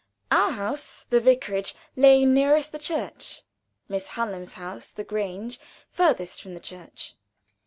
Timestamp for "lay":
1.95-2.25